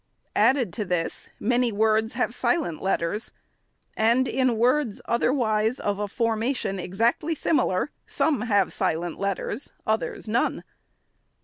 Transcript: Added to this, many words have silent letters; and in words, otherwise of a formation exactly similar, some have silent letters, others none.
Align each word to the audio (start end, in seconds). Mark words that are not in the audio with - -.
Added 0.35 0.73
to 0.73 0.83
this, 0.85 1.29
many 1.39 1.71
words 1.71 2.13
have 2.13 2.33
silent 2.33 2.81
letters; 2.81 3.31
and 3.95 4.27
in 4.27 4.57
words, 4.57 4.99
otherwise 5.05 5.79
of 5.79 5.99
a 5.99 6.07
formation 6.07 6.79
exactly 6.79 7.35
similar, 7.35 7.91
some 8.07 8.41
have 8.41 8.73
silent 8.73 9.19
letters, 9.19 9.73
others 9.85 10.27
none. 10.27 10.63